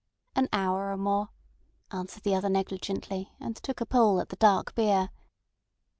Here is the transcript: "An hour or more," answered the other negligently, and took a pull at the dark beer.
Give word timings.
"An 0.35 0.49
hour 0.51 0.89
or 0.91 0.97
more," 0.97 1.29
answered 1.91 2.23
the 2.23 2.33
other 2.33 2.49
negligently, 2.49 3.33
and 3.39 3.55
took 3.55 3.81
a 3.81 3.85
pull 3.85 4.19
at 4.19 4.29
the 4.29 4.35
dark 4.37 4.73
beer. 4.73 5.11